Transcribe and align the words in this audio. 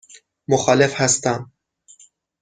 مخالف 0.47 0.93
هستم. 1.01 1.51